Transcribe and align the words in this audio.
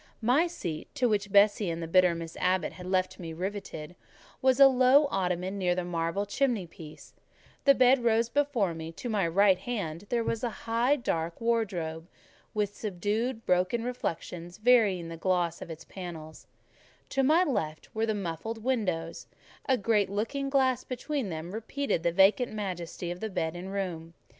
My 0.19 0.47
seat, 0.47 0.87
to 0.95 1.07
which 1.07 1.31
Bessie 1.31 1.69
and 1.69 1.79
the 1.79 1.87
bitter 1.87 2.15
Miss 2.15 2.35
Abbot 2.37 2.73
had 2.73 2.87
left 2.87 3.19
me 3.19 3.33
riveted, 3.33 3.95
was 4.41 4.59
a 4.59 4.67
low 4.67 5.05
ottoman 5.11 5.59
near 5.59 5.75
the 5.75 5.85
marble 5.85 6.25
chimney 6.25 6.65
piece; 6.65 7.13
the 7.65 7.75
bed 7.75 8.03
rose 8.03 8.27
before 8.27 8.73
me; 8.73 8.91
to 8.93 9.09
my 9.09 9.27
right 9.27 9.59
hand 9.59 10.07
there 10.09 10.23
was 10.23 10.41
the 10.41 10.49
high, 10.49 10.95
dark 10.95 11.39
wardrobe, 11.39 12.07
with 12.55 12.75
subdued, 12.75 13.45
broken 13.45 13.83
reflections 13.83 14.57
varying 14.57 15.07
the 15.09 15.17
gloss 15.17 15.61
of 15.61 15.69
its 15.69 15.85
panels; 15.85 16.47
to 17.09 17.21
my 17.21 17.43
left 17.43 17.93
were 17.93 18.07
the 18.07 18.15
muffled 18.15 18.63
windows; 18.63 19.27
a 19.69 19.77
great 19.77 20.09
looking 20.09 20.49
glass 20.49 20.83
between 20.83 21.29
them 21.29 21.51
repeated 21.51 22.01
the 22.01 22.11
vacant 22.11 22.51
majesty 22.51 23.11
of 23.11 23.19
the 23.19 23.29
bed 23.29 23.55
and 23.55 23.71
room. 23.71 24.15